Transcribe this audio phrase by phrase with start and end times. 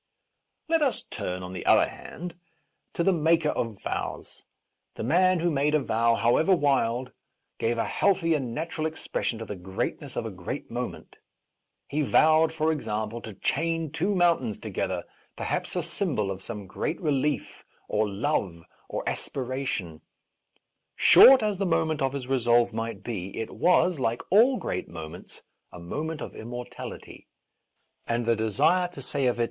[0.67, 2.33] Let us turn, on the other hand,
[2.95, 4.43] to the maker of vows.
[4.95, 7.11] The man who made a vow, however wild,
[7.59, 11.17] gave a healthy and natural expression to the greatness of a great moment.
[11.87, 15.03] He vowed, for example, to chain two mountains together,
[15.35, 19.27] perhaps a symbol of some great relief, or love, or A Defence of Rash Vows
[19.27, 20.01] aspiration.
[20.95, 25.07] Short as the moment of his resolve might be, it was, like all great mo
[25.09, 27.27] ^ ments, a moment of immortality,
[28.07, 29.39] and the desire to say of.